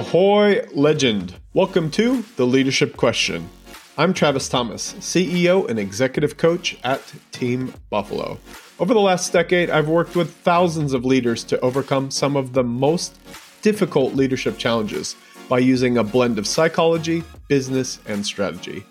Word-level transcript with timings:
Ahoy, 0.00 0.66
legend! 0.72 1.34
Welcome 1.52 1.90
to 1.90 2.22
The 2.36 2.46
Leadership 2.46 2.96
Question. 2.96 3.50
I'm 3.98 4.14
Travis 4.14 4.48
Thomas, 4.48 4.94
CEO 4.94 5.68
and 5.68 5.78
executive 5.78 6.38
coach 6.38 6.78
at 6.82 7.02
Team 7.32 7.74
Buffalo. 7.90 8.38
Over 8.78 8.94
the 8.94 9.00
last 9.00 9.30
decade, 9.30 9.68
I've 9.68 9.90
worked 9.90 10.16
with 10.16 10.34
thousands 10.36 10.94
of 10.94 11.04
leaders 11.04 11.44
to 11.44 11.60
overcome 11.60 12.10
some 12.10 12.34
of 12.34 12.54
the 12.54 12.64
most 12.64 13.18
difficult 13.60 14.14
leadership 14.14 14.56
challenges 14.56 15.16
by 15.50 15.58
using 15.58 15.98
a 15.98 16.02
blend 16.02 16.38
of 16.38 16.46
psychology, 16.46 17.22
business, 17.48 17.98
and 18.06 18.24
strategy. 18.24 18.82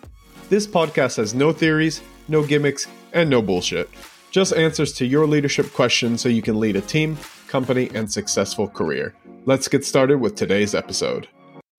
This 0.49 0.67
podcast 0.67 1.17
has 1.17 1.33
no 1.33 1.51
theories, 1.51 2.03
no 2.27 2.45
gimmicks, 2.45 2.85
and 3.13 3.31
no 3.31 3.41
bullshit. 3.41 3.89
Just 4.29 4.53
answers 4.53 4.93
to 4.93 5.07
your 5.07 5.25
leadership 5.25 5.73
questions 5.73 6.21
so 6.21 6.29
you 6.29 6.43
can 6.43 6.59
lead 6.59 6.75
a 6.75 6.81
team, 6.81 7.17
company, 7.49 7.89
and 7.93 8.09
successful 8.09 8.69
career. 8.69 9.13
Let's 9.45 9.67
get 9.67 9.83
started 9.83 10.19
with 10.19 10.35
today's 10.35 10.73
episode. 10.73 11.27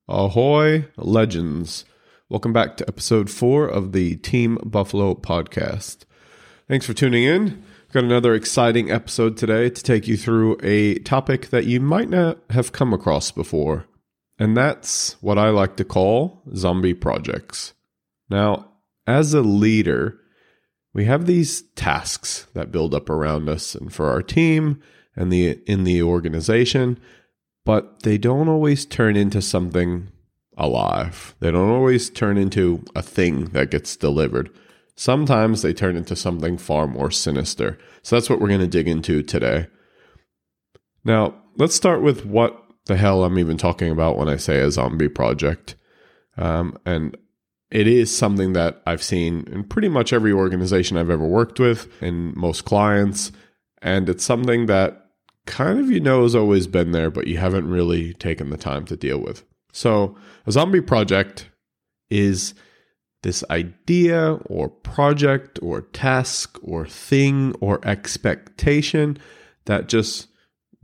Ahoy, 0.09 0.87
legends. 0.96 1.84
Welcome 2.29 2.52
back 2.52 2.77
to 2.77 2.88
episode 2.88 3.30
four 3.30 3.66
of 3.66 3.93
the 3.93 4.16
Team 4.16 4.59
Buffalo 4.65 5.15
podcast. 5.15 6.05
Thanks 6.69 6.84
for 6.84 6.93
tuning 6.93 7.24
in. 7.24 7.45
We've 7.45 7.93
got 7.93 8.05
another 8.05 8.34
exciting 8.34 8.91
episode 8.91 9.37
today 9.37 9.70
to 9.70 9.83
take 9.83 10.06
you 10.06 10.16
through 10.16 10.59
a 10.62 10.98
topic 10.98 11.51
that 11.51 11.66
you 11.66 11.80
might 11.80 12.09
not 12.09 12.38
have 12.51 12.73
come 12.73 12.93
across 12.93 13.30
before, 13.30 13.87
and 14.38 14.57
that's 14.57 15.21
what 15.23 15.38
I 15.38 15.51
like 15.51 15.77
to 15.77 15.84
call 15.84 16.43
zombie 16.55 16.95
projects. 16.95 17.73
Now, 18.29 18.73
as 19.07 19.34
a 19.34 19.41
leader, 19.41 20.21
we 20.93 21.05
have 21.07 21.27
these 21.27 21.62
tasks 21.74 22.46
that 22.55 22.71
build 22.71 22.95
up 22.95 23.10
around 23.10 23.48
us 23.48 23.74
and 23.74 23.93
for 23.93 24.09
our 24.09 24.23
team 24.23 24.80
and 25.16 25.32
the 25.32 25.60
in 25.66 25.84
the 25.84 26.02
organization 26.02 26.98
but 27.64 28.02
they 28.02 28.18
don't 28.18 28.48
always 28.48 28.87
turn 28.87 29.16
into 29.16 29.42
something 29.42 30.09
alive. 30.56 31.34
They 31.41 31.51
don't 31.51 31.70
always 31.70 32.10
turn 32.10 32.37
into 32.37 32.84
a 32.95 33.02
thing 33.02 33.46
that 33.46 33.70
gets 33.70 33.96
delivered. 33.96 34.51
Sometimes 34.96 35.62
they 35.62 35.73
turn 35.73 35.96
into 35.96 36.16
something 36.16 36.59
far 36.59 36.87
more 36.87 37.10
sinister. 37.10 37.79
So 38.02 38.16
that's 38.16 38.29
what 38.29 38.40
we're 38.40 38.48
going 38.48 38.60
to 38.60 38.66
dig 38.66 38.88
into 38.88 39.23
today. 39.23 39.68
Now 41.04 41.35
let's 41.57 41.74
start 41.74 42.02
with 42.02 42.26
what 42.26 42.57
the 42.87 42.96
hell 42.96 43.24
i'm 43.24 43.38
even 43.38 43.57
talking 43.57 43.90
about 43.90 44.16
when 44.16 44.29
i 44.29 44.37
say 44.37 44.60
a 44.60 44.70
zombie 44.70 45.09
project. 45.09 45.76
Um, 46.37 46.76
and 46.85 47.16
it 47.70 47.87
is 47.87 48.15
something 48.15 48.52
that 48.54 48.82
I've 48.87 49.02
seen 49.02 49.46
in 49.52 49.65
pretty 49.65 49.88
much 49.88 50.13
every 50.13 50.32
organization 50.32 50.96
I've 50.96 51.10
ever 51.10 51.26
worked 51.26 51.60
with, 51.60 52.02
in 52.02 52.32
most 52.37 52.65
clients. 52.65 53.30
And 53.82 54.09
it's 54.09 54.24
something 54.24 54.66
that 54.66 55.06
kind 55.46 55.78
of 55.78 55.90
you 55.90 56.00
know 56.00 56.23
has 56.23 56.34
always 56.34 56.66
been 56.66 56.92
there, 56.92 57.10
but 57.10 57.26
you 57.26 57.38
haven't 57.38 57.68
really 57.68 58.14
taken 58.14 58.50
the 58.50 58.56
time 58.56 58.84
to 58.86 58.96
deal 58.96 59.18
with. 59.18 59.45
So, 59.73 60.16
a 60.46 60.52
zombie 60.52 60.80
project 60.80 61.50
is 62.10 62.54
this 63.23 63.45
idea 63.51 64.38
or 64.47 64.69
project 64.69 65.58
or 65.62 65.82
task 65.82 66.58
or 66.62 66.86
thing 66.86 67.54
or 67.60 67.86
expectation 67.86 69.19
that 69.66 69.88
just 69.88 70.28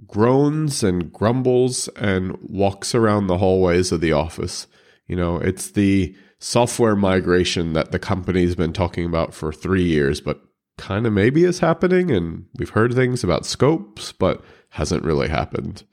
groans 0.06 0.82
and 0.82 1.12
grumbles 1.12 1.88
and 1.96 2.36
walks 2.42 2.94
around 2.94 3.26
the 3.26 3.38
hallways 3.38 3.92
of 3.92 4.00
the 4.00 4.12
office. 4.12 4.66
You 5.06 5.16
know, 5.16 5.36
it's 5.38 5.70
the 5.70 6.14
software 6.38 6.96
migration 6.96 7.72
that 7.72 7.92
the 7.92 7.98
company's 7.98 8.54
been 8.54 8.72
talking 8.72 9.06
about 9.06 9.32
for 9.32 9.52
three 9.52 9.84
years, 9.84 10.20
but 10.20 10.42
kind 10.78 11.06
of 11.06 11.12
maybe 11.12 11.44
is 11.44 11.60
happening. 11.60 12.10
And 12.10 12.46
we've 12.58 12.70
heard 12.70 12.94
things 12.94 13.24
about 13.24 13.46
scopes, 13.46 14.12
but 14.12 14.42
hasn't 14.70 15.04
really 15.04 15.28
happened. 15.28 15.84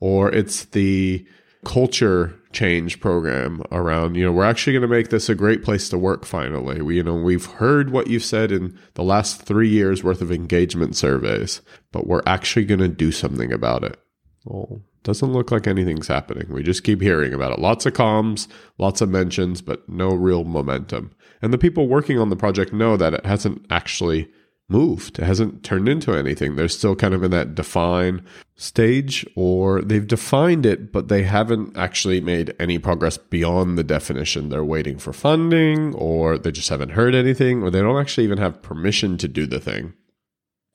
Or 0.00 0.30
it's 0.30 0.64
the 0.66 1.26
culture 1.64 2.34
change 2.52 3.00
program 3.00 3.62
around, 3.70 4.16
you 4.16 4.24
know, 4.24 4.32
we're 4.32 4.44
actually 4.44 4.72
going 4.72 4.82
to 4.82 4.88
make 4.88 5.10
this 5.10 5.28
a 5.28 5.34
great 5.34 5.62
place 5.62 5.88
to 5.88 5.98
work 5.98 6.24
finally. 6.24 6.82
We, 6.82 6.96
you 6.96 7.02
know, 7.02 7.14
we've 7.14 7.46
heard 7.46 7.90
what 7.90 8.08
you've 8.08 8.24
said 8.24 8.52
in 8.52 8.78
the 8.94 9.04
last 9.04 9.42
three 9.42 9.68
years 9.68 10.02
worth 10.02 10.20
of 10.20 10.32
engagement 10.32 10.96
surveys, 10.96 11.62
but 11.92 12.06
we're 12.06 12.22
actually 12.26 12.64
going 12.64 12.80
to 12.80 12.88
do 12.88 13.12
something 13.12 13.52
about 13.52 13.84
it. 13.84 13.98
Well, 14.44 14.82
doesn't 15.04 15.32
look 15.32 15.50
like 15.50 15.66
anything's 15.66 16.08
happening. 16.08 16.46
We 16.48 16.62
just 16.62 16.84
keep 16.84 17.00
hearing 17.00 17.32
about 17.32 17.52
it. 17.52 17.58
Lots 17.58 17.86
of 17.86 17.92
comms, 17.92 18.48
lots 18.78 19.00
of 19.00 19.08
mentions, 19.08 19.60
but 19.60 19.88
no 19.88 20.08
real 20.08 20.44
momentum. 20.44 21.12
And 21.40 21.52
the 21.52 21.58
people 21.58 21.88
working 21.88 22.18
on 22.18 22.30
the 22.30 22.36
project 22.36 22.72
know 22.72 22.96
that 22.96 23.14
it 23.14 23.26
hasn't 23.26 23.66
actually 23.70 24.28
moved. 24.68 25.18
It 25.18 25.24
hasn't 25.24 25.62
turned 25.62 25.88
into 25.88 26.14
anything. 26.14 26.56
They're 26.56 26.68
still 26.68 26.96
kind 26.96 27.14
of 27.14 27.22
in 27.22 27.30
that 27.32 27.54
define 27.54 28.24
stage, 28.54 29.26
or 29.36 29.82
they've 29.82 30.06
defined 30.06 30.64
it, 30.64 30.92
but 30.92 31.08
they 31.08 31.24
haven't 31.24 31.76
actually 31.76 32.20
made 32.20 32.54
any 32.58 32.78
progress 32.78 33.18
beyond 33.18 33.76
the 33.76 33.84
definition. 33.84 34.48
They're 34.48 34.64
waiting 34.64 34.98
for 34.98 35.12
funding, 35.12 35.94
or 35.94 36.38
they 36.38 36.52
just 36.52 36.68
haven't 36.68 36.90
heard 36.90 37.14
anything, 37.14 37.62
or 37.62 37.70
they 37.70 37.80
don't 37.80 38.00
actually 38.00 38.24
even 38.24 38.38
have 38.38 38.62
permission 38.62 39.18
to 39.18 39.28
do 39.28 39.46
the 39.46 39.60
thing. 39.60 39.94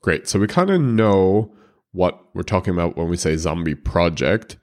Great. 0.02 0.28
So 0.28 0.40
we 0.40 0.48
kind 0.48 0.70
of 0.70 0.80
know 0.80 1.54
what 1.92 2.24
we're 2.34 2.44
talking 2.44 2.74
about 2.74 2.98
when 2.98 3.10
we 3.10 3.18
say 3.18 3.36
zombie 3.38 3.76
project, 3.76 4.58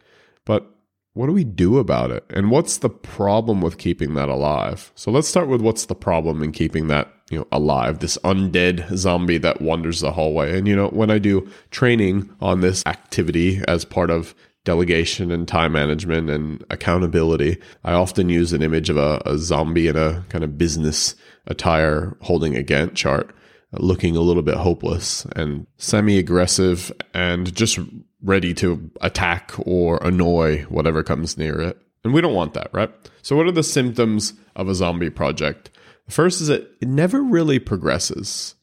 but 0.45 0.71
what 1.15 1.27
do 1.27 1.33
we 1.33 1.45
do 1.45 1.79
about 1.79 2.11
it? 2.11 2.25
And 2.31 2.51
what's 2.51 2.79
the 2.79 2.91
problem 2.91 3.61
with 3.61 3.79
keeping 3.79 4.15
that 4.15 4.29
alive? 4.29 4.91
So 4.97 5.11
let's 5.11 5.29
start 5.29 5.49
with 5.49 5.61
what's 5.61 5.87
the 5.87 5.95
problem 5.95 6.43
in 6.43 6.51
keeping 6.51 6.89
that, 6.89 7.13
you 7.31 7.39
know, 7.39 7.47
alive, 7.53 8.01
this 8.01 8.19
undead 8.25 8.97
zombie 8.97 9.39
that 9.39 9.63
wanders 9.63 10.01
the 10.01 10.11
hallway. 10.11 10.59
And 10.59 10.67
you 10.67 10.75
know, 10.75 10.89
when 10.89 11.11
I 11.11 11.19
do 11.19 11.49
training 11.71 12.29
on 12.41 12.61
this 12.61 12.83
activity 12.85 13.63
as 13.69 13.85
part 13.85 14.11
of 14.11 14.35
delegation 14.65 15.31
and 15.31 15.47
time 15.47 15.73
management 15.73 16.31
and 16.31 16.65
accountability, 16.71 17.59
I 17.85 17.93
often 17.93 18.29
use 18.29 18.53
an 18.53 18.63
image 18.63 18.91
of 18.91 18.97
a, 18.97 19.23
a 19.25 19.39
zombie 19.39 19.87
in 19.87 19.97
a 19.97 20.25
kind 20.31 20.43
of 20.43 20.59
business 20.59 21.15
attire 21.47 22.17
holding 22.23 22.57
a 22.57 22.63
Gantt 22.63 22.95
chart 22.95 23.35
looking 23.79 24.17
a 24.17 24.21
little 24.21 24.43
bit 24.43 24.57
hopeless 24.57 25.25
and 25.37 25.67
semi 25.79 26.19
aggressive 26.19 26.93
and 27.13 27.55
just 27.55 27.79
ready 28.23 28.55
to 28.55 28.91
attack 29.01 29.53
or 29.59 29.99
annoy 30.03 30.63
whatever 30.65 31.03
comes 31.03 31.37
near 31.37 31.61
it. 31.61 31.79
And 32.05 32.13
we 32.13 32.21
don't 32.21 32.35
want 32.35 32.55
that, 32.55 32.69
right? 32.73 32.91
So, 33.23 33.37
what 33.37 33.47
are 33.47 33.53
the 33.53 33.63
symptoms 33.63 34.35
of 34.57 34.69
a 34.69 34.75
zombie 34.75 35.11
project? 35.11 35.71
The 36.07 36.13
first 36.13 36.41
is 36.41 36.49
that 36.49 36.71
it 36.81 36.89
never 36.89 37.23
really 37.23 37.59
progresses, 37.59 38.55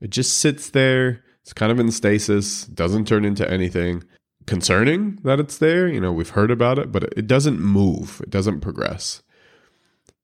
it 0.00 0.10
just 0.10 0.38
sits 0.38 0.70
there. 0.70 1.24
It's 1.42 1.52
kind 1.52 1.72
of 1.72 1.80
in 1.80 1.90
stasis, 1.90 2.66
doesn't 2.66 3.08
turn 3.08 3.24
into 3.24 3.50
anything 3.50 4.04
concerning 4.46 5.18
that 5.24 5.40
it's 5.40 5.58
there. 5.58 5.88
You 5.88 6.00
know, 6.00 6.12
we've 6.12 6.28
heard 6.28 6.52
about 6.52 6.78
it, 6.78 6.92
but 6.92 7.04
it 7.16 7.26
doesn't 7.26 7.60
move, 7.60 8.20
it 8.22 8.30
doesn't 8.30 8.60
progress. 8.60 9.22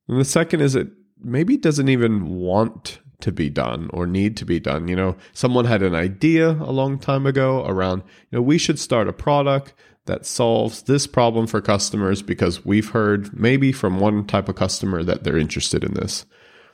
And 0.07 0.21
the 0.21 0.25
second 0.25 0.61
is 0.61 0.75
it 0.75 0.89
maybe 1.21 1.57
doesn't 1.57 1.89
even 1.89 2.37
want 2.37 3.01
to 3.21 3.33
be 3.33 3.51
done 3.51 3.91
or 3.93 4.07
need 4.07 4.37
to 4.37 4.45
be 4.45 4.61
done. 4.61 4.89
You 4.89 4.97
know, 4.97 5.17
someone 5.33 5.65
had 5.65 5.83
an 5.83 5.95
idea 5.95 6.51
a 6.51 6.73
long 6.73 6.99
time 6.99 7.27
ago 7.27 7.65
around, 7.67 8.03
you 8.31 8.39
know, 8.39 8.43
we 8.43 8.59
should 8.59 8.79
start 8.79 9.09
a 9.09 9.13
product 9.13 9.75
that 10.07 10.25
solves 10.25 10.83
this 10.83 11.07
problem 11.07 11.47
for 11.47 11.61
customers 11.61 12.23
because 12.23 12.65
we've 12.65 12.91
heard 12.91 13.39
maybe 13.39 13.73
from 13.73 14.01
one 14.01 14.27
type 14.27 14.49
of 14.49 14.57
customer 14.57 15.03
that 15.03 15.23
they're 15.23 15.37
interested 15.37 15.85
in 15.85 15.95
this. 15.95 16.25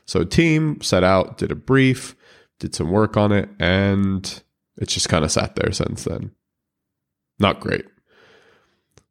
So 0.06 0.22
team 0.22 0.80
set 0.82 1.02
out, 1.02 1.38
did 1.38 1.50
a 1.50 1.56
brief, 1.56 2.14
did 2.60 2.74
some 2.74 2.90
work 2.90 3.16
on 3.16 3.32
it, 3.32 3.48
and 3.58 4.42
it's 4.76 4.94
just 4.94 5.08
kind 5.08 5.24
of 5.24 5.32
sat 5.32 5.56
there 5.56 5.72
since 5.72 6.04
then. 6.04 6.30
Not 7.38 7.60
great. 7.60 7.86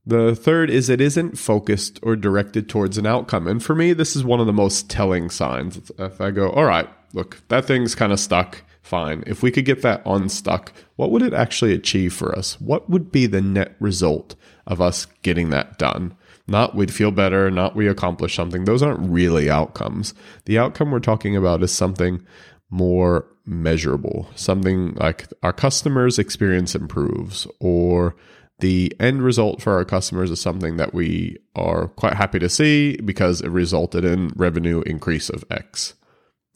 The 0.05 0.35
third 0.35 0.69
is 0.69 0.89
it 0.89 0.99
isn't 0.99 1.37
focused 1.37 1.99
or 2.03 2.15
directed 2.15 2.67
towards 2.67 2.97
an 2.97 3.05
outcome. 3.05 3.47
And 3.47 3.63
for 3.63 3.73
me, 3.73 3.93
this 3.93 4.15
is 4.15 4.23
one 4.23 4.41
of 4.41 4.47
the 4.47 4.53
most 4.53 4.89
telling 4.89 5.29
signs. 5.29 5.91
If 5.97 6.19
I 6.19 6.31
go, 6.31 6.49
all 6.49 6.65
right, 6.65 6.89
look, 7.13 7.41
that 7.47 7.65
thing's 7.65 7.95
kind 7.95 8.11
of 8.11 8.19
stuck. 8.19 8.63
Fine. 8.81 9.23
If 9.25 9.41
we 9.41 9.49
could 9.49 9.63
get 9.63 9.81
that 9.83 10.01
unstuck, 10.05 10.73
what 10.97 11.09
would 11.09 11.21
it 11.21 11.33
actually 11.33 11.73
achieve 11.73 12.13
for 12.13 12.37
us? 12.37 12.59
What 12.59 12.89
would 12.89 13.13
be 13.13 13.27
the 13.27 13.41
net 13.41 13.75
result 13.79 14.35
of 14.67 14.81
us 14.81 15.05
getting 15.21 15.51
that 15.51 15.77
done? 15.77 16.15
Not 16.47 16.75
we'd 16.75 16.93
feel 16.93 17.11
better, 17.11 17.49
not 17.49 17.77
we 17.77 17.88
accomplish 17.88 18.35
something. 18.35 18.65
Those 18.65 18.83
aren't 18.83 19.09
really 19.09 19.49
outcomes. 19.49 20.13
The 20.44 20.59
outcome 20.59 20.91
we're 20.91 20.99
talking 20.99 21.38
about 21.38 21.63
is 21.63 21.71
something 21.71 22.25
more 22.69 23.25
measurable, 23.45 24.27
something 24.35 24.95
like 24.95 25.27
our 25.41 25.53
customers' 25.53 26.19
experience 26.19 26.75
improves, 26.75 27.47
or 27.61 28.17
the 28.63 28.95
end 28.98 29.21
result 29.21 29.62
for 29.62 29.74
our 29.74 29.83
customers 29.83 30.31
is 30.31 30.39
something 30.39 30.77
that 30.77 30.94
we 30.94 31.36
are 31.54 31.89
quite 31.89 32.13
happy 32.13 32.39
to 32.39 32.48
see 32.48 32.95
because 32.95 33.42
it 33.42 33.50
resulted 33.50 34.06
in 34.06 34.31
revenue 34.38 34.81
increase 34.86 35.30
of 35.30 35.44
X. 35.51 35.95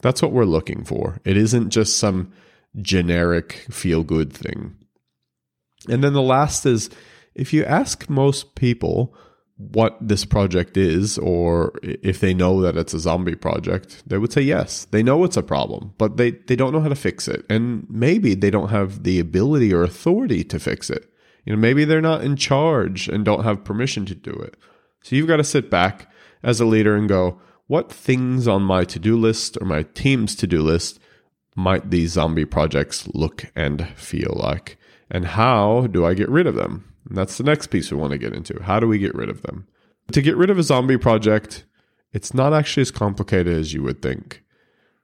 That's 0.00 0.22
what 0.22 0.32
we're 0.32 0.46
looking 0.46 0.84
for. 0.84 1.20
It 1.26 1.36
isn't 1.36 1.68
just 1.68 1.98
some 1.98 2.32
generic 2.80 3.66
feel 3.70 4.04
good 4.04 4.32
thing. 4.32 4.74
And 5.86 6.02
then 6.02 6.14
the 6.14 6.22
last 6.22 6.64
is 6.64 6.88
if 7.34 7.52
you 7.52 7.62
ask 7.66 8.08
most 8.08 8.54
people 8.54 9.14
what 9.58 9.98
this 10.00 10.24
project 10.24 10.78
is, 10.78 11.18
or 11.18 11.78
if 11.82 12.20
they 12.20 12.32
know 12.32 12.62
that 12.62 12.78
it's 12.78 12.94
a 12.94 13.00
zombie 13.00 13.34
project, 13.34 14.02
they 14.06 14.16
would 14.16 14.32
say 14.32 14.40
yes. 14.40 14.86
They 14.92 15.02
know 15.02 15.24
it's 15.24 15.36
a 15.36 15.42
problem, 15.42 15.92
but 15.98 16.16
they, 16.16 16.30
they 16.30 16.56
don't 16.56 16.72
know 16.72 16.80
how 16.80 16.88
to 16.88 16.94
fix 16.94 17.28
it. 17.28 17.44
And 17.50 17.86
maybe 17.90 18.34
they 18.34 18.50
don't 18.50 18.70
have 18.70 19.02
the 19.02 19.20
ability 19.20 19.74
or 19.74 19.82
authority 19.82 20.42
to 20.44 20.58
fix 20.58 20.88
it. 20.88 21.12
You 21.48 21.56
know, 21.56 21.60
maybe 21.62 21.86
they're 21.86 22.02
not 22.02 22.22
in 22.22 22.36
charge 22.36 23.08
and 23.08 23.24
don't 23.24 23.42
have 23.42 23.64
permission 23.64 24.04
to 24.04 24.14
do 24.14 24.32
it. 24.32 24.54
So 25.02 25.16
you've 25.16 25.28
got 25.28 25.38
to 25.38 25.44
sit 25.44 25.70
back 25.70 26.12
as 26.42 26.60
a 26.60 26.66
leader 26.66 26.94
and 26.94 27.08
go, 27.08 27.40
what 27.68 27.90
things 27.90 28.46
on 28.46 28.60
my 28.60 28.84
to 28.84 28.98
do 28.98 29.16
list 29.16 29.56
or 29.58 29.64
my 29.64 29.84
team's 29.94 30.34
to 30.36 30.46
do 30.46 30.60
list 30.60 31.00
might 31.56 31.88
these 31.88 32.12
zombie 32.12 32.44
projects 32.44 33.08
look 33.14 33.46
and 33.56 33.88
feel 33.96 34.34
like? 34.38 34.76
And 35.10 35.24
how 35.24 35.86
do 35.86 36.04
I 36.04 36.12
get 36.12 36.28
rid 36.28 36.46
of 36.46 36.54
them? 36.54 36.92
And 37.08 37.16
that's 37.16 37.38
the 37.38 37.44
next 37.44 37.68
piece 37.68 37.90
we 37.90 37.96
want 37.96 38.12
to 38.12 38.18
get 38.18 38.34
into. 38.34 38.62
How 38.62 38.78
do 38.78 38.86
we 38.86 38.98
get 38.98 39.14
rid 39.14 39.30
of 39.30 39.40
them? 39.40 39.66
To 40.12 40.20
get 40.20 40.36
rid 40.36 40.50
of 40.50 40.58
a 40.58 40.62
zombie 40.62 40.98
project, 40.98 41.64
it's 42.12 42.34
not 42.34 42.52
actually 42.52 42.82
as 42.82 42.90
complicated 42.90 43.56
as 43.56 43.72
you 43.72 43.82
would 43.84 44.02
think. 44.02 44.42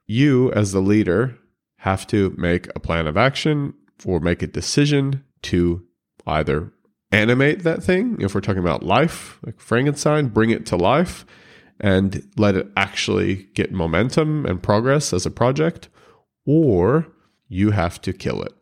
You, 0.06 0.52
as 0.52 0.72
the 0.72 0.82
leader, 0.82 1.38
have 1.78 2.06
to 2.08 2.34
make 2.36 2.68
a 2.76 2.80
plan 2.80 3.06
of 3.06 3.16
action 3.16 3.72
or 4.04 4.20
make 4.20 4.42
a 4.42 4.46
decision 4.46 5.24
to 5.44 5.86
either 6.26 6.72
animate 7.12 7.62
that 7.62 7.82
thing, 7.82 8.16
if 8.20 8.34
we're 8.34 8.40
talking 8.40 8.62
about 8.62 8.82
life, 8.82 9.38
like 9.44 9.60
Frankenstein, 9.60 10.28
bring 10.28 10.50
it 10.50 10.66
to 10.66 10.76
life 10.76 11.24
and 11.80 12.28
let 12.36 12.56
it 12.56 12.68
actually 12.76 13.48
get 13.54 13.72
momentum 13.72 14.46
and 14.46 14.62
progress 14.62 15.12
as 15.12 15.26
a 15.26 15.30
project, 15.30 15.88
or 16.46 17.06
you 17.48 17.70
have 17.70 18.00
to 18.02 18.12
kill 18.12 18.42
it. 18.42 18.52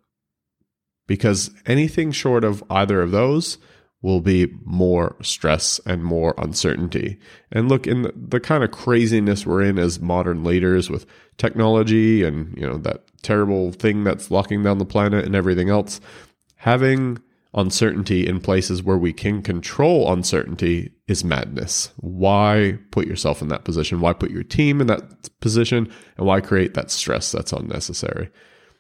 Because 1.07 1.51
anything 1.67 2.13
short 2.13 2.45
of 2.45 2.63
either 2.71 3.03
of 3.03 3.11
those 3.11 3.59
will 4.03 4.21
be 4.21 4.53
more 4.65 5.17
stress 5.23 5.81
and 5.87 6.05
more 6.05 6.35
uncertainty. 6.37 7.19
And 7.53 7.69
look, 7.69 7.87
in 7.87 8.03
the, 8.03 8.13
the, 8.17 8.41
kind 8.41 8.65
of 8.65 8.73
craziness 8.73 9.47
we're 9.47 9.63
in 9.63 9.79
as 9.79 10.01
modern 10.01 10.43
leaders 10.43 10.91
with 10.91 11.07
technology 11.39 12.25
and 12.25 12.57
you 12.59 12.67
know 12.67 12.79
that 12.79 13.05
terrible 13.23 13.71
thing 13.73 14.03
that's 14.03 14.31
locking 14.31 14.63
down 14.63 14.79
the 14.79 14.85
planet 14.85 15.25
and 15.25 15.37
everything 15.37 15.71
else, 15.71 16.01
having 16.57 17.19
uncertainty 17.55 18.27
in 18.27 18.41
places 18.41 18.83
where 18.83 18.97
we 18.97 19.13
can 19.13 19.43
control 19.43 20.13
uncertainty 20.13 20.93
is 21.07 21.25
madness. 21.25 21.91
Why 21.97 22.79
put 22.91 23.07
yourself 23.07 23.43
in 23.43 23.49
that 23.49 23.65
position? 23.65 24.01
Why 24.01 24.13
put 24.13 24.31
your 24.31 24.43
team 24.43 24.81
in 24.81 24.87
that 24.87 25.31
position? 25.41 25.91
And 26.17 26.27
why 26.27 26.41
create 26.41 26.75
that 26.75 26.91
stress 26.91 27.31
that's 27.31 27.53
unnecessary? 27.53 28.31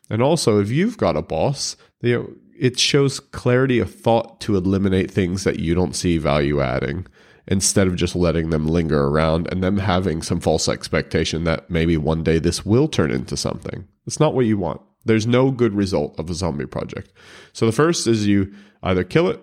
And 0.08 0.22
also, 0.22 0.60
if 0.60 0.70
you've 0.70 0.96
got 0.96 1.16
a 1.16 1.22
boss, 1.22 1.76
you 2.00 2.19
know, 2.19 2.30
it 2.58 2.78
shows 2.78 3.20
clarity 3.20 3.78
of 3.78 3.94
thought 3.94 4.40
to 4.42 4.56
eliminate 4.56 5.10
things 5.10 5.44
that 5.44 5.58
you 5.58 5.74
don't 5.74 5.96
see 5.96 6.19
value 6.19 6.60
adding 6.60 7.06
instead 7.48 7.88
of 7.88 7.96
just 7.96 8.14
letting 8.14 8.50
them 8.50 8.69
linger 8.69 9.06
around 9.06 9.48
and 9.50 9.62
them 9.62 9.78
having 9.78 10.22
some 10.22 10.40
false 10.40 10.69
expectation 10.69 11.44
that 11.44 11.69
maybe 11.69 11.96
one 11.96 12.22
day 12.22 12.38
this 12.38 12.64
will 12.64 12.88
turn 12.88 13.10
into 13.10 13.36
something. 13.36 13.86
It's 14.06 14.20
not 14.20 14.34
what 14.34 14.46
you 14.46 14.58
want. 14.58 14.80
There's 15.04 15.26
no 15.26 15.50
good 15.50 15.75
result 15.75 16.19
of 16.19 16.31
a 16.31 16.34
zombie 16.34 16.66
project. 16.66 17.12
So 17.52 17.66
the 17.66 17.72
first 17.72 18.06
is 18.06 18.26
you 18.26 18.52
either 18.82 19.04
kill 19.04 19.28
it, 19.28 19.40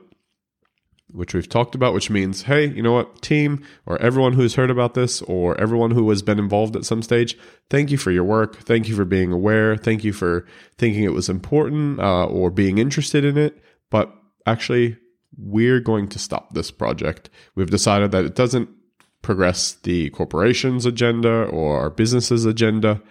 which 1.12 1.34
we've 1.34 1.50
talked 1.50 1.76
about, 1.76 1.94
which 1.94 2.10
means, 2.10 2.44
hey, 2.44 2.68
you 2.68 2.84
know 2.84 2.94
what, 2.94 3.22
team, 3.22 3.64
or 3.86 4.00
everyone 4.02 4.34
who's 4.34 4.56
heard 4.56 4.70
about 4.70 4.94
this, 4.94 5.22
or 5.24 5.60
everyone 5.60 5.92
who 5.92 6.08
has 6.10 6.22
been 6.22 6.40
involved 6.40 6.76
at 6.76 6.86
some 6.86 7.02
stage, 7.02 7.38
thank 7.70 7.90
you 7.90 7.98
for 7.98 8.12
your 8.12 8.24
work. 8.24 8.58
Thank 8.58 8.88
you 8.88 8.96
for 8.96 9.06
being 9.06 9.32
aware. 9.32 9.76
Thank 9.76 10.04
you 10.04 10.14
for 10.14 10.46
thinking 10.78 11.04
it 11.04 11.14
was 11.14 11.30
important 11.30 12.00
uh, 12.00 12.26
or 12.26 12.52
being 12.52 12.78
interested 12.78 13.26
in 13.26 13.38
it. 13.38 13.62
But 13.90 14.14
actually, 14.46 14.98
we're 15.38 15.80
going 15.80 16.10
to 16.10 16.20
stop 16.20 16.54
this 16.54 16.72
project. 16.72 17.30
We've 17.56 17.70
decided 17.70 18.12
that 18.12 18.26
it 18.26 18.36
doesn't 18.36 18.70
progress 19.22 19.74
the 19.84 20.10
corporation's 20.12 20.86
agenda 20.86 21.44
or 21.46 21.80
our 21.80 21.90
business's 21.90 22.46
agenda 22.46 23.02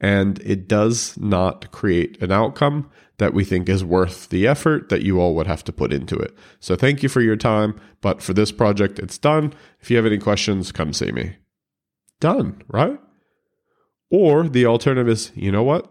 and 0.00 0.38
it 0.40 0.68
does 0.68 1.18
not 1.18 1.70
create 1.72 2.20
an 2.22 2.30
outcome 2.30 2.90
that 3.18 3.34
we 3.34 3.44
think 3.44 3.68
is 3.68 3.84
worth 3.84 4.28
the 4.28 4.46
effort 4.46 4.88
that 4.88 5.02
you 5.02 5.20
all 5.20 5.34
would 5.34 5.48
have 5.48 5.64
to 5.64 5.72
put 5.72 5.92
into 5.92 6.16
it. 6.16 6.36
So 6.60 6.76
thank 6.76 7.02
you 7.02 7.08
for 7.08 7.20
your 7.20 7.36
time, 7.36 7.78
but 8.00 8.22
for 8.22 8.32
this 8.32 8.52
project, 8.52 8.98
it's 8.98 9.18
done. 9.18 9.52
If 9.80 9.90
you 9.90 9.96
have 9.96 10.06
any 10.06 10.18
questions, 10.18 10.70
come 10.70 10.92
see 10.92 11.10
me. 11.10 11.36
Done, 12.20 12.62
right? 12.68 12.98
Or 14.10 14.48
the 14.48 14.66
alternative 14.66 15.08
is, 15.08 15.32
you 15.34 15.50
know 15.50 15.64
what? 15.64 15.90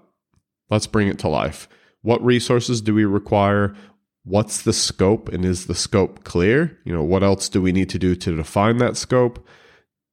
Let's 0.70 0.88
bring 0.88 1.08
it 1.10 1.20
to 1.20 1.28
life. 1.28 1.68
What 2.02 2.24
resources 2.24 2.82
do 2.82 2.94
we 2.94 3.06
require? 3.06 3.76
What's 4.24 4.62
the 4.62 4.74
scope 4.74 5.30
and 5.30 5.44
is 5.44 5.68
the 5.68 5.76
scope 5.76 6.24
clear? 6.24 6.78
You 6.86 6.94
know, 6.94 7.04
what 7.04 7.24
else 7.24 7.50
do 7.50 7.62
we 7.62 7.72
need 7.72 7.90
to 7.90 8.00
do 8.00 8.16
to 8.16 8.36
define 8.36 8.78
that 8.78 8.98
scope? 8.98 9.46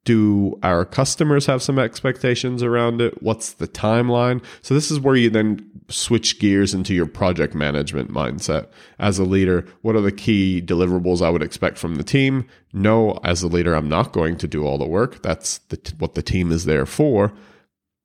Do 0.04 0.58
our 0.62 0.84
customers 0.84 1.46
have 1.46 1.62
some 1.62 1.78
expectations 1.78 2.62
around 2.62 3.00
it? 3.00 3.22
What's 3.22 3.54
the 3.54 3.68
timeline? 3.68 4.42
So, 4.62 4.74
this 4.74 4.90
is 4.90 5.00
where 5.00 5.16
you 5.16 5.30
then 5.30 5.70
switch 5.88 6.38
gears 6.38 6.74
into 6.74 6.94
your 6.94 7.06
project 7.06 7.54
management 7.54 8.10
mindset. 8.10 8.68
As 8.98 9.18
a 9.18 9.24
leader, 9.24 9.66
what 9.82 9.96
are 9.96 10.00
the 10.00 10.12
key 10.12 10.62
deliverables 10.64 11.22
I 11.22 11.30
would 11.30 11.42
expect 11.42 11.78
from 11.78 11.96
the 11.96 12.04
team? 12.04 12.46
No, 12.72 13.18
as 13.24 13.42
a 13.42 13.48
leader, 13.48 13.74
I'm 13.74 13.88
not 13.88 14.12
going 14.12 14.36
to 14.38 14.48
do 14.48 14.64
all 14.64 14.78
the 14.78 14.86
work. 14.86 15.22
That's 15.22 15.58
the, 15.68 15.94
what 15.98 16.14
the 16.14 16.22
team 16.22 16.52
is 16.52 16.64
there 16.64 16.86
for. 16.86 17.32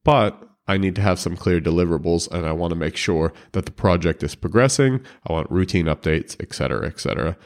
But 0.03 0.41
I 0.69 0.77
need 0.77 0.95
to 0.95 1.01
have 1.01 1.19
some 1.19 1.35
clear 1.35 1.59
deliverables 1.59 2.31
and 2.31 2.45
I 2.45 2.51
want 2.51 2.71
to 2.71 2.75
make 2.75 2.95
sure 2.95 3.33
that 3.53 3.65
the 3.65 3.71
project 3.71 4.21
is 4.21 4.35
progressing. 4.35 5.01
I 5.27 5.33
want 5.33 5.49
routine 5.49 5.87
updates, 5.87 6.39
etc., 6.39 6.53
cetera, 6.53 6.87
et 6.87 6.99
cetera. 6.99 7.37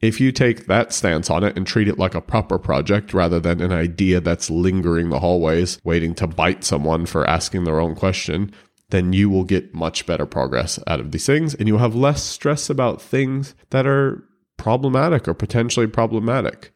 If 0.00 0.20
you 0.20 0.30
take 0.30 0.66
that 0.66 0.92
stance 0.92 1.28
on 1.28 1.42
it 1.42 1.56
and 1.56 1.66
treat 1.66 1.88
it 1.88 1.98
like 1.98 2.14
a 2.14 2.20
proper 2.20 2.58
project 2.58 3.12
rather 3.12 3.40
than 3.40 3.60
an 3.60 3.72
idea 3.72 4.20
that's 4.20 4.48
lingering 4.48 5.08
the 5.08 5.18
hallways, 5.18 5.80
waiting 5.82 6.14
to 6.16 6.28
bite 6.28 6.62
someone 6.62 7.04
for 7.04 7.28
asking 7.28 7.64
the 7.64 7.72
wrong 7.72 7.96
question, 7.96 8.52
then 8.90 9.12
you 9.12 9.28
will 9.28 9.44
get 9.44 9.74
much 9.74 10.06
better 10.06 10.24
progress 10.24 10.78
out 10.86 11.00
of 11.00 11.10
these 11.10 11.26
things 11.26 11.54
and 11.54 11.66
you'll 11.66 11.78
have 11.78 11.96
less 11.96 12.22
stress 12.22 12.70
about 12.70 13.02
things 13.02 13.56
that 13.70 13.86
are 13.86 14.22
problematic 14.56 15.26
or 15.26 15.34
potentially 15.34 15.86
problematic. 15.86 16.72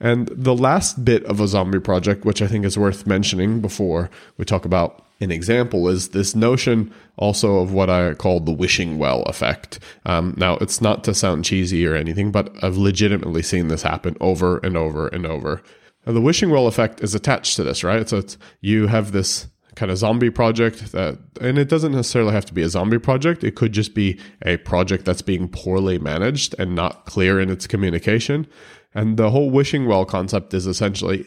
And 0.00 0.28
the 0.28 0.54
last 0.54 1.04
bit 1.04 1.24
of 1.24 1.40
a 1.40 1.48
zombie 1.48 1.80
project, 1.80 2.24
which 2.24 2.40
I 2.40 2.46
think 2.46 2.64
is 2.64 2.78
worth 2.78 3.06
mentioning 3.06 3.60
before 3.60 4.10
we 4.38 4.44
talk 4.44 4.64
about 4.64 5.04
an 5.20 5.30
example 5.30 5.88
is 5.88 6.08
this 6.08 6.34
notion 6.34 6.92
also 7.18 7.58
of 7.58 7.72
what 7.72 7.90
I 7.90 8.14
call 8.14 8.40
the 8.40 8.52
wishing 8.52 8.98
well 8.98 9.22
effect. 9.24 9.78
Um, 10.06 10.34
now, 10.38 10.54
it's 10.56 10.80
not 10.80 11.04
to 11.04 11.14
sound 11.14 11.44
cheesy 11.44 11.86
or 11.86 11.94
anything, 11.94 12.32
but 12.32 12.52
I've 12.62 12.78
legitimately 12.78 13.42
seen 13.42 13.68
this 13.68 13.82
happen 13.82 14.16
over 14.20 14.58
and 14.58 14.76
over 14.76 15.08
and 15.08 15.26
over. 15.26 15.62
Now, 16.06 16.14
the 16.14 16.22
wishing 16.22 16.48
well 16.48 16.66
effect 16.66 17.02
is 17.02 17.14
attached 17.14 17.56
to 17.56 17.62
this, 17.62 17.84
right? 17.84 18.08
So 18.08 18.18
it's 18.18 18.38
you 18.62 18.86
have 18.86 19.12
this 19.12 19.48
kind 19.74 19.92
of 19.92 19.98
zombie 19.98 20.30
project 20.30 20.92
that, 20.92 21.18
and 21.40 21.58
it 21.58 21.68
doesn't 21.68 21.92
necessarily 21.92 22.32
have 22.32 22.46
to 22.46 22.54
be 22.54 22.62
a 22.62 22.68
zombie 22.68 22.98
project. 22.98 23.44
It 23.44 23.54
could 23.54 23.72
just 23.72 23.94
be 23.94 24.18
a 24.42 24.56
project 24.58 25.04
that's 25.04 25.22
being 25.22 25.48
poorly 25.48 25.98
managed 25.98 26.54
and 26.58 26.74
not 26.74 27.04
clear 27.04 27.38
in 27.38 27.50
its 27.50 27.66
communication. 27.66 28.46
And 28.94 29.16
the 29.16 29.30
whole 29.30 29.50
wishing 29.50 29.86
well 29.86 30.04
concept 30.04 30.54
is 30.54 30.66
essentially 30.66 31.26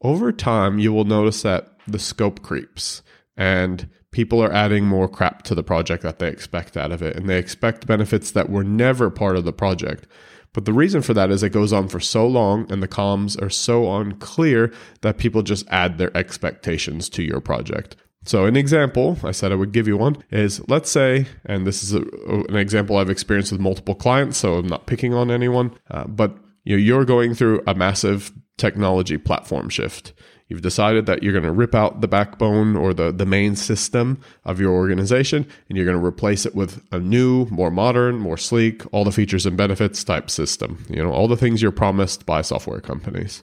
over 0.00 0.32
time, 0.32 0.78
you 0.78 0.92
will 0.92 1.04
notice 1.04 1.42
that 1.42 1.72
the 1.88 1.98
scope 1.98 2.42
creeps 2.42 3.02
and 3.36 3.88
people 4.10 4.42
are 4.42 4.52
adding 4.52 4.84
more 4.86 5.08
crap 5.08 5.42
to 5.42 5.54
the 5.54 5.62
project 5.62 6.02
that 6.02 6.18
they 6.18 6.28
expect 6.28 6.76
out 6.76 6.92
of 6.92 7.02
it. 7.02 7.16
And 7.16 7.28
they 7.28 7.38
expect 7.38 7.86
benefits 7.86 8.30
that 8.32 8.50
were 8.50 8.62
never 8.62 9.10
part 9.10 9.36
of 9.36 9.44
the 9.44 9.52
project. 9.52 10.06
But 10.52 10.66
the 10.66 10.72
reason 10.72 11.02
for 11.02 11.14
that 11.14 11.30
is 11.30 11.42
it 11.42 11.50
goes 11.50 11.72
on 11.72 11.88
for 11.88 11.98
so 11.98 12.26
long 12.26 12.70
and 12.70 12.82
the 12.82 12.88
comms 12.88 13.40
are 13.42 13.50
so 13.50 13.96
unclear 13.96 14.72
that 15.00 15.18
people 15.18 15.42
just 15.42 15.66
add 15.68 15.98
their 15.98 16.16
expectations 16.16 17.08
to 17.10 17.24
your 17.24 17.40
project. 17.40 17.96
So 18.26 18.46
an 18.46 18.56
example 18.56 19.18
i 19.22 19.32
said 19.32 19.52
i 19.52 19.54
would 19.54 19.72
give 19.72 19.86
you 19.86 19.98
one 19.98 20.16
is 20.30 20.66
let's 20.66 20.90
say 20.90 21.26
and 21.44 21.66
this 21.66 21.82
is 21.82 21.92
a, 21.92 22.00
an 22.48 22.56
example 22.56 22.96
i've 22.96 23.10
experienced 23.10 23.52
with 23.52 23.60
multiple 23.60 23.94
clients 23.94 24.38
so 24.38 24.54
i'm 24.54 24.66
not 24.66 24.86
picking 24.86 25.12
on 25.12 25.30
anyone 25.30 25.76
uh, 25.90 26.04
but 26.06 26.34
you 26.64 26.76
know, 26.76 26.82
you're 26.82 27.04
going 27.04 27.34
through 27.34 27.62
a 27.66 27.74
massive 27.74 28.32
technology 28.56 29.18
platform 29.18 29.68
shift 29.68 30.12
You've 30.48 30.62
decided 30.62 31.06
that 31.06 31.22
you're 31.22 31.32
going 31.32 31.44
to 31.44 31.52
rip 31.52 31.74
out 31.74 32.02
the 32.02 32.08
backbone 32.08 32.76
or 32.76 32.92
the, 32.92 33.10
the 33.10 33.24
main 33.24 33.56
system 33.56 34.20
of 34.44 34.60
your 34.60 34.72
organization 34.72 35.46
and 35.68 35.76
you're 35.76 35.86
going 35.86 35.98
to 35.98 36.04
replace 36.04 36.44
it 36.44 36.54
with 36.54 36.82
a 36.92 36.98
new, 36.98 37.46
more 37.46 37.70
modern, 37.70 38.18
more 38.18 38.36
sleek, 38.36 38.82
all 38.92 39.04
the 39.04 39.12
features 39.12 39.46
and 39.46 39.56
benefits 39.56 40.04
type 40.04 40.30
system. 40.30 40.84
You 40.90 41.02
know, 41.02 41.12
all 41.12 41.28
the 41.28 41.36
things 41.36 41.62
you're 41.62 41.70
promised 41.70 42.26
by 42.26 42.42
software 42.42 42.80
companies. 42.80 43.42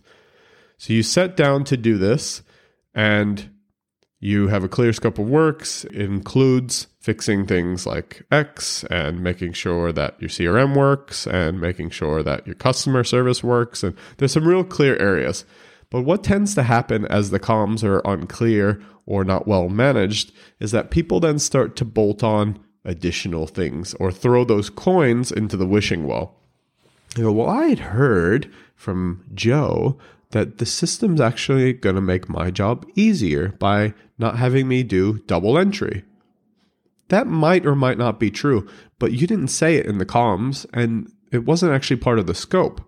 So 0.77 0.93
you 0.93 1.01
set 1.01 1.35
down 1.35 1.63
to 1.65 1.77
do 1.77 1.97
this 1.97 2.43
and 2.93 3.49
you 4.21 4.47
have 4.49 4.63
a 4.63 4.69
clear 4.69 4.93
scope 4.93 5.17
of 5.17 5.27
works. 5.27 5.83
It 5.85 6.01
includes 6.01 6.85
fixing 6.99 7.47
things 7.47 7.87
like 7.87 8.21
X 8.31 8.83
and 8.85 9.19
making 9.19 9.53
sure 9.53 9.91
that 9.91 10.21
your 10.21 10.29
CRM 10.29 10.75
works 10.75 11.25
and 11.25 11.59
making 11.59 11.89
sure 11.89 12.21
that 12.21 12.45
your 12.45 12.53
customer 12.53 13.03
service 13.03 13.43
works. 13.43 13.81
And 13.81 13.95
there's 14.17 14.31
some 14.31 14.47
real 14.47 14.63
clear 14.63 14.95
areas. 14.97 15.43
But 15.89 16.03
what 16.03 16.23
tends 16.23 16.53
to 16.55 16.63
happen 16.63 17.05
as 17.07 17.31
the 17.31 17.39
comms 17.39 17.83
are 17.83 17.99
unclear 18.05 18.79
or 19.07 19.23
not 19.23 19.47
well 19.47 19.69
managed 19.69 20.31
is 20.59 20.71
that 20.71 20.91
people 20.91 21.19
then 21.19 21.39
start 21.39 21.75
to 21.77 21.85
bolt 21.85 22.23
on 22.23 22.59
additional 22.85 23.47
things 23.47 23.95
or 23.95 24.11
throw 24.11 24.45
those 24.45 24.69
coins 24.69 25.31
into 25.31 25.57
the 25.57 25.67
wishing 25.67 26.05
well. 26.05 26.35
You 27.17 27.23
go, 27.23 27.31
well, 27.31 27.49
I 27.49 27.65
had 27.69 27.79
heard 27.79 28.51
from 28.75 29.25
Joe 29.33 29.97
that 30.31 30.57
the 30.57 30.65
system's 30.65 31.21
actually 31.21 31.73
going 31.73 31.95
to 31.95 32.01
make 32.01 32.29
my 32.29 32.51
job 32.51 32.85
easier 32.95 33.49
by 33.59 33.93
not 34.17 34.37
having 34.37 34.67
me 34.67 34.83
do 34.83 35.19
double 35.27 35.57
entry. 35.57 36.03
That 37.09 37.27
might 37.27 37.65
or 37.65 37.75
might 37.75 37.97
not 37.97 38.19
be 38.19 38.31
true, 38.31 38.67
but 38.99 39.11
you 39.11 39.27
didn't 39.27 39.49
say 39.49 39.75
it 39.75 39.85
in 39.85 39.97
the 39.97 40.05
comms 40.05 40.65
and 40.73 41.11
it 41.31 41.45
wasn't 41.45 41.73
actually 41.73 41.97
part 41.97 42.19
of 42.19 42.27
the 42.27 42.35
scope. 42.35 42.81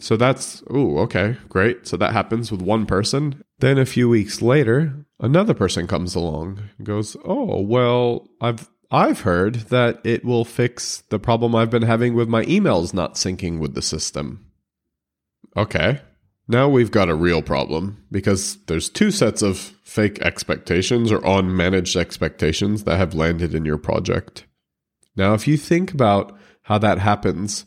So 0.00 0.16
that's, 0.16 0.62
oh, 0.70 0.98
okay, 0.98 1.36
great. 1.48 1.86
So 1.86 1.96
that 1.96 2.12
happens 2.12 2.52
with 2.52 2.62
one 2.62 2.86
person. 2.86 3.42
Then 3.58 3.78
a 3.78 3.86
few 3.86 4.08
weeks 4.08 4.40
later, 4.40 5.04
another 5.18 5.54
person 5.54 5.88
comes 5.88 6.14
along 6.14 6.60
and 6.78 6.86
goes, 6.86 7.16
oh, 7.24 7.60
well, 7.60 8.28
I've 8.40 8.68
I've 8.90 9.20
heard 9.20 9.54
that 9.68 10.00
it 10.04 10.24
will 10.24 10.44
fix 10.44 11.02
the 11.10 11.18
problem 11.18 11.54
I've 11.54 11.70
been 11.70 11.82
having 11.82 12.14
with 12.14 12.28
my 12.28 12.44
emails 12.46 12.94
not 12.94 13.14
syncing 13.14 13.58
with 13.58 13.74
the 13.74 13.82
system. 13.82 14.46
Okay. 15.56 16.00
Now 16.50 16.66
we've 16.68 16.90
got 16.90 17.10
a 17.10 17.14
real 17.14 17.42
problem 17.42 18.02
because 18.10 18.56
there's 18.66 18.88
two 18.88 19.10
sets 19.10 19.42
of 19.42 19.58
fake 19.58 20.20
expectations 20.22 21.12
or 21.12 21.18
unmanaged 21.20 21.94
expectations 21.94 22.84
that 22.84 22.96
have 22.96 23.12
landed 23.12 23.54
in 23.54 23.66
your 23.66 23.76
project. 23.76 24.46
Now, 25.14 25.34
if 25.34 25.46
you 25.46 25.58
think 25.58 25.92
about 25.92 26.38
how 26.62 26.78
that 26.78 26.98
happens 26.98 27.66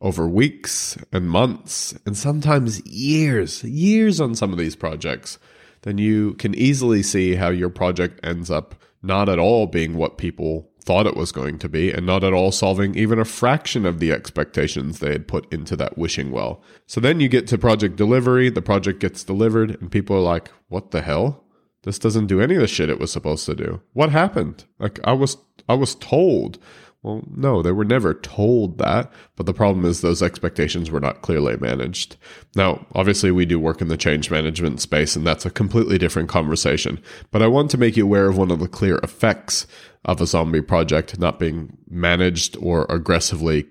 over 0.00 0.26
weeks 0.26 0.98
and 1.12 1.30
months 1.30 1.94
and 2.04 2.16
sometimes 2.16 2.84
years, 2.84 3.62
years 3.62 4.20
on 4.20 4.34
some 4.34 4.52
of 4.52 4.58
these 4.58 4.76
projects, 4.76 5.38
then 5.82 5.98
you 5.98 6.34
can 6.34 6.54
easily 6.54 7.04
see 7.04 7.36
how 7.36 7.50
your 7.50 7.70
project 7.70 8.18
ends 8.24 8.50
up 8.50 8.74
not 9.02 9.28
at 9.28 9.38
all 9.38 9.68
being 9.68 9.94
what 9.94 10.18
people 10.18 10.68
thought 10.86 11.06
it 11.06 11.16
was 11.16 11.32
going 11.32 11.58
to 11.58 11.68
be, 11.68 11.90
and 11.90 12.06
not 12.06 12.24
at 12.24 12.32
all 12.32 12.52
solving 12.52 12.94
even 12.94 13.18
a 13.18 13.24
fraction 13.24 13.84
of 13.84 13.98
the 13.98 14.12
expectations 14.12 14.98
they 14.98 15.12
had 15.12 15.28
put 15.28 15.52
into 15.52 15.76
that 15.76 15.98
wishing 15.98 16.30
well. 16.30 16.62
So 16.86 17.00
then 17.00 17.20
you 17.20 17.28
get 17.28 17.46
to 17.48 17.58
project 17.58 17.96
delivery, 17.96 18.48
the 18.48 18.62
project 18.62 19.00
gets 19.00 19.24
delivered, 19.24 19.80
and 19.80 19.90
people 19.90 20.16
are 20.16 20.20
like, 20.20 20.50
what 20.68 20.92
the 20.92 21.02
hell? 21.02 21.44
This 21.82 21.98
doesn't 21.98 22.26
do 22.26 22.40
any 22.40 22.54
of 22.54 22.60
the 22.60 22.66
shit 22.66 22.88
it 22.88 22.98
was 22.98 23.12
supposed 23.12 23.46
to 23.46 23.54
do. 23.54 23.80
What 23.92 24.10
happened? 24.10 24.64
Like 24.78 24.98
I 25.04 25.12
was 25.12 25.36
I 25.68 25.74
was 25.74 25.94
told 25.96 26.58
well, 27.06 27.22
no, 27.36 27.62
they 27.62 27.70
were 27.70 27.84
never 27.84 28.14
told 28.14 28.78
that, 28.78 29.12
but 29.36 29.46
the 29.46 29.54
problem 29.54 29.84
is 29.84 30.00
those 30.00 30.24
expectations 30.24 30.90
were 30.90 30.98
not 30.98 31.22
clearly 31.22 31.56
managed. 31.56 32.16
Now, 32.56 32.84
obviously, 32.96 33.30
we 33.30 33.46
do 33.46 33.60
work 33.60 33.80
in 33.80 33.86
the 33.86 33.96
change 33.96 34.28
management 34.28 34.80
space, 34.80 35.14
and 35.14 35.24
that's 35.24 35.46
a 35.46 35.50
completely 35.50 35.98
different 35.98 36.28
conversation. 36.28 37.00
But 37.30 37.42
I 37.42 37.46
want 37.46 37.70
to 37.70 37.78
make 37.78 37.96
you 37.96 38.02
aware 38.02 38.28
of 38.28 38.36
one 38.36 38.50
of 38.50 38.58
the 38.58 38.66
clear 38.66 38.98
effects 39.04 39.68
of 40.04 40.20
a 40.20 40.26
zombie 40.26 40.62
project 40.62 41.16
not 41.16 41.38
being 41.38 41.78
managed 41.88 42.56
or 42.56 42.86
aggressively 42.90 43.68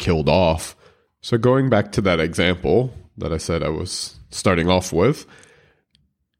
killed 0.00 0.28
off. 0.28 0.74
So, 1.20 1.38
going 1.38 1.70
back 1.70 1.92
to 1.92 2.00
that 2.00 2.18
example 2.18 2.92
that 3.16 3.32
I 3.32 3.36
said 3.36 3.62
I 3.62 3.68
was 3.68 4.16
starting 4.30 4.68
off 4.68 4.92
with, 4.92 5.24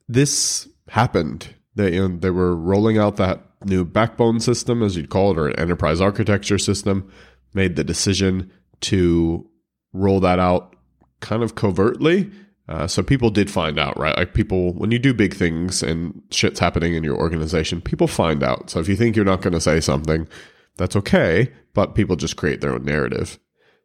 this 0.08 0.68
happened. 0.88 1.54
They, 1.76 1.94
you 1.94 2.08
know, 2.08 2.16
they 2.16 2.30
were 2.30 2.56
rolling 2.56 2.98
out 2.98 3.14
that 3.18 3.44
new 3.64 3.84
backbone 3.84 4.40
system, 4.40 4.82
as 4.82 4.96
you'd 4.96 5.10
call 5.10 5.32
it, 5.32 5.38
or 5.38 5.48
an 5.48 5.58
enterprise 5.58 6.00
architecture 6.00 6.58
system, 6.58 7.10
made 7.54 7.76
the 7.76 7.84
decision 7.84 8.50
to 8.80 9.48
roll 9.92 10.20
that 10.20 10.38
out 10.38 10.74
kind 11.20 11.42
of 11.42 11.54
covertly. 11.54 12.30
Uh, 12.68 12.86
so 12.86 13.02
people 13.02 13.30
did 13.30 13.50
find 13.50 13.78
out, 13.78 13.98
right? 13.98 14.16
Like 14.16 14.34
people, 14.34 14.72
when 14.74 14.90
you 14.90 14.98
do 14.98 15.12
big 15.12 15.34
things 15.34 15.82
and 15.82 16.22
shit's 16.30 16.60
happening 16.60 16.94
in 16.94 17.04
your 17.04 17.16
organization, 17.16 17.80
people 17.80 18.06
find 18.06 18.42
out. 18.42 18.70
So 18.70 18.80
if 18.80 18.88
you 18.88 18.96
think 18.96 19.16
you're 19.16 19.24
not 19.24 19.42
going 19.42 19.52
to 19.52 19.60
say 19.60 19.80
something, 19.80 20.28
that's 20.76 20.96
okay, 20.96 21.52
but 21.74 21.94
people 21.94 22.16
just 22.16 22.36
create 22.36 22.60
their 22.60 22.72
own 22.72 22.84
narrative. 22.84 23.38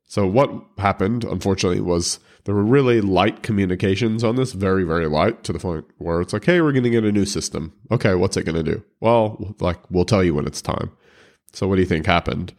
So 0.08 0.26
what 0.26 0.50
happened, 0.78 1.26
unfortunately, 1.26 1.82
was 1.82 2.20
there 2.46 2.56
were 2.56 2.64
really 2.64 3.02
light 3.02 3.44
communications 3.44 4.24
on 4.24 4.38
this, 4.38 4.54
very, 4.54 4.86
very 4.86 5.08
light, 5.08 5.44
to 5.44 5.54
the 5.54 5.60
point 5.60 5.86
where 5.98 6.22
it's 6.22 6.32
like, 6.32 6.46
hey, 6.46 6.62
we're 6.62 6.72
going 6.72 6.86
to 6.86 6.90
get 6.90 7.04
a 7.04 7.12
new 7.12 7.26
system. 7.26 7.74
Okay, 7.92 8.16
what's 8.16 8.38
it 8.38 8.44
going 8.44 8.56
to 8.56 8.72
do? 8.72 8.84
Well, 9.02 9.56
like, 9.60 9.80
we'll 9.92 10.06
tell 10.06 10.24
you 10.24 10.34
when 10.34 10.48
it's 10.48 10.62
time. 10.62 10.92
So 11.52 11.68
what 11.68 11.76
do 11.76 11.82
you 11.82 11.88
think 11.88 12.06
happened? 12.06 12.54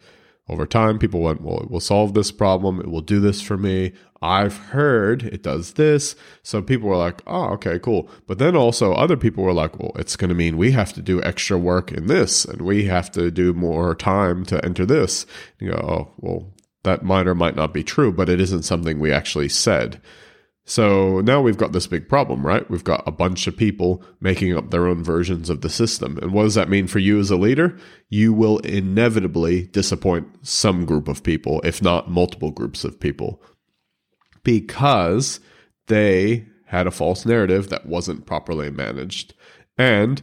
Over 0.47 0.67
time, 0.67 0.99
people 0.99 1.21
went, 1.21 1.41
well, 1.41 1.59
it 1.59 1.71
will 1.71 1.79
solve 1.79 2.13
this 2.13 2.31
problem. 2.31 2.79
It 2.79 2.89
will 2.89 3.01
do 3.01 3.19
this 3.19 3.41
for 3.41 3.57
me. 3.57 3.93
I've 4.21 4.57
heard 4.57 5.23
it 5.23 5.41
does 5.41 5.73
this. 5.73 6.15
So 6.43 6.61
people 6.61 6.89
were 6.89 6.97
like, 6.97 7.21
oh, 7.25 7.45
okay, 7.53 7.79
cool. 7.79 8.09
But 8.27 8.37
then 8.37 8.55
also 8.55 8.93
other 8.93 9.17
people 9.17 9.43
were 9.43 9.53
like, 9.53 9.79
well, 9.79 9.91
it's 9.95 10.15
going 10.15 10.29
to 10.29 10.35
mean 10.35 10.57
we 10.57 10.71
have 10.71 10.93
to 10.93 11.01
do 11.01 11.21
extra 11.23 11.57
work 11.57 11.91
in 11.91 12.07
this 12.07 12.45
and 12.45 12.61
we 12.61 12.85
have 12.85 13.11
to 13.11 13.31
do 13.31 13.53
more 13.53 13.95
time 13.95 14.43
to 14.45 14.63
enter 14.65 14.85
this. 14.85 15.25
You 15.59 15.71
go, 15.71 15.77
oh, 15.77 16.13
well, 16.17 16.51
that 16.83 17.03
might 17.03 17.27
or 17.27 17.35
might 17.35 17.55
not 17.55 17.73
be 17.73 17.83
true, 17.83 18.11
but 18.11 18.29
it 18.29 18.39
isn't 18.39 18.63
something 18.63 18.99
we 18.99 19.11
actually 19.11 19.49
said. 19.49 20.01
So 20.65 21.19
now 21.21 21.41
we've 21.41 21.57
got 21.57 21.71
this 21.71 21.87
big 21.87 22.07
problem, 22.07 22.45
right? 22.45 22.69
We've 22.69 22.83
got 22.83 23.07
a 23.07 23.11
bunch 23.11 23.47
of 23.47 23.57
people 23.57 24.03
making 24.21 24.55
up 24.55 24.69
their 24.69 24.85
own 24.85 25.03
versions 25.03 25.49
of 25.49 25.61
the 25.61 25.69
system. 25.69 26.19
And 26.21 26.31
what 26.31 26.43
does 26.43 26.53
that 26.53 26.69
mean 26.69 26.85
for 26.85 26.99
you 26.99 27.19
as 27.19 27.31
a 27.31 27.37
leader? 27.37 27.75
You 28.07 28.33
will 28.33 28.59
inevitably 28.59 29.63
disappoint 29.63 30.27
some 30.47 30.85
group 30.85 31.07
of 31.07 31.23
people, 31.23 31.59
if 31.63 31.81
not 31.81 32.11
multiple 32.11 32.51
groups 32.51 32.83
of 32.83 32.99
people, 32.99 33.41
because 34.43 35.39
they 35.87 36.45
had 36.65 36.85
a 36.85 36.91
false 36.91 37.25
narrative 37.25 37.69
that 37.69 37.87
wasn't 37.87 38.27
properly 38.27 38.69
managed. 38.69 39.33
And 39.75 40.21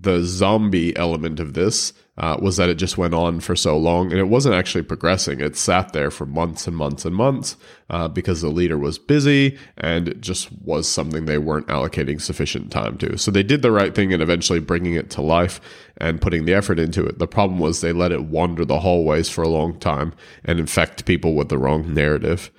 the 0.00 0.22
zombie 0.24 0.96
element 0.96 1.38
of 1.38 1.54
this 1.54 1.92
uh, 2.16 2.36
was 2.40 2.56
that 2.56 2.68
it 2.68 2.76
just 2.76 2.96
went 2.96 3.14
on 3.14 3.40
for 3.40 3.56
so 3.56 3.76
long 3.76 4.10
and 4.10 4.20
it 4.20 4.28
wasn't 4.28 4.54
actually 4.54 4.82
progressing. 4.82 5.40
It 5.40 5.56
sat 5.56 5.92
there 5.92 6.10
for 6.10 6.26
months 6.26 6.66
and 6.66 6.76
months 6.76 7.04
and 7.04 7.14
months 7.14 7.56
uh, 7.90 8.08
because 8.08 8.40
the 8.40 8.48
leader 8.48 8.78
was 8.78 8.98
busy 8.98 9.58
and 9.76 10.08
it 10.08 10.20
just 10.20 10.50
was 10.62 10.88
something 10.88 11.24
they 11.24 11.38
weren't 11.38 11.66
allocating 11.66 12.20
sufficient 12.20 12.70
time 12.70 12.98
to. 12.98 13.18
So 13.18 13.30
they 13.30 13.42
did 13.42 13.62
the 13.62 13.72
right 13.72 13.94
thing 13.94 14.12
in 14.12 14.20
eventually 14.20 14.60
bringing 14.60 14.94
it 14.94 15.10
to 15.10 15.22
life 15.22 15.60
and 15.96 16.20
putting 16.20 16.44
the 16.44 16.54
effort 16.54 16.78
into 16.78 17.04
it. 17.04 17.18
The 17.18 17.26
problem 17.26 17.58
was 17.58 17.80
they 17.80 17.92
let 17.92 18.12
it 18.12 18.24
wander 18.24 18.64
the 18.64 18.80
hallways 18.80 19.28
for 19.28 19.42
a 19.42 19.48
long 19.48 19.78
time 19.78 20.12
and 20.44 20.60
infect 20.60 21.04
people 21.04 21.34
with 21.34 21.48
the 21.48 21.58
wrong 21.58 21.92
narrative. 21.94 22.50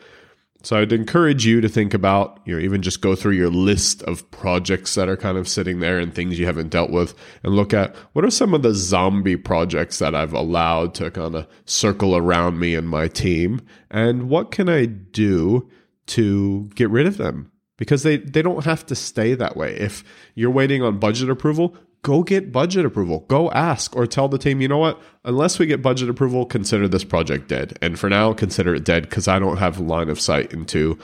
So 0.65 0.77
I'd 0.77 0.91
encourage 0.91 1.45
you 1.45 1.61
to 1.61 1.69
think 1.69 1.93
about, 1.93 2.39
you 2.43 2.55
know, 2.55 2.59
even 2.59 2.81
just 2.81 2.99
go 2.99 3.13
through 3.13 3.33
your 3.33 3.51
list 3.51 4.01
of 4.01 4.31
projects 4.31 4.95
that 4.95 5.07
are 5.07 5.15
kind 5.15 5.37
of 5.37 5.47
sitting 5.47 5.79
there 5.79 5.99
and 5.99 6.11
things 6.11 6.39
you 6.39 6.47
haven't 6.47 6.69
dealt 6.69 6.89
with 6.89 7.13
and 7.43 7.55
look 7.55 7.71
at 7.71 7.95
what 8.13 8.25
are 8.25 8.31
some 8.31 8.51
of 8.55 8.63
the 8.63 8.73
zombie 8.73 9.35
projects 9.35 9.99
that 9.99 10.15
I've 10.15 10.33
allowed 10.33 10.95
to 10.95 11.11
kind 11.11 11.35
of 11.35 11.47
circle 11.65 12.17
around 12.17 12.57
me 12.57 12.73
and 12.73 12.89
my 12.89 13.07
team 13.07 13.61
and 13.91 14.27
what 14.27 14.49
can 14.49 14.67
I 14.67 14.87
do 14.87 15.69
to 16.07 16.71
get 16.73 16.89
rid 16.89 17.05
of 17.05 17.17
them? 17.17 17.51
Because 17.77 18.01
they, 18.01 18.17
they 18.17 18.41
don't 18.41 18.65
have 18.65 18.87
to 18.87 18.95
stay 18.95 19.35
that 19.35 19.55
way. 19.55 19.75
If 19.75 20.03
you're 20.33 20.49
waiting 20.49 20.81
on 20.81 20.97
budget 20.97 21.29
approval, 21.29 21.77
go 22.05 22.21
get 22.21 22.51
budget 22.51 22.85
approval. 22.85 23.25
Go 23.27 23.49
ask 23.49 23.95
or 23.95 24.05
tell 24.05 24.27
the 24.27 24.37
team, 24.37 24.61
you 24.61 24.67
know 24.67 24.77
what? 24.77 25.01
Unless 25.23 25.57
we 25.57 25.65
get 25.65 25.81
budget 25.81 26.07
approval, 26.07 26.45
consider 26.45 26.87
this 26.87 27.03
project 27.03 27.47
dead. 27.47 27.79
And 27.81 27.97
for 27.97 28.09
now, 28.09 28.31
consider 28.31 28.75
it 28.75 28.85
dead 28.85 29.09
because 29.09 29.27
I 29.27 29.39
don't 29.39 29.57
have 29.57 29.79
line 29.79 30.09
of 30.09 30.21
sight 30.21 30.53
into 30.53 30.99